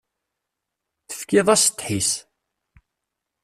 [1.07, 2.11] Tefkiḍ-as ddḥis.